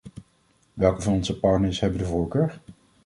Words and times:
Welke 0.73 1.01
van 1.01 1.13
onze 1.13 1.39
partners 1.39 1.79
hebben 1.79 1.97
de 1.99 2.05
voorkeur? 2.05 2.61